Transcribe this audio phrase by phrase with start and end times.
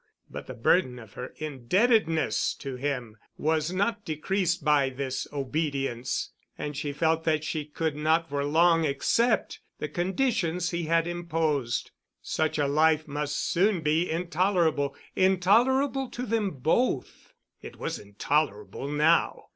[0.31, 6.75] But the burden of her indebtedness to him was not decreased by this obedience, and
[6.75, 11.91] she felt that she could not for long accept the conditions he had imposed.
[12.19, 17.33] Such a life must soon be intolerable—intolerable to them both.
[17.61, 19.43] It was intolerable now.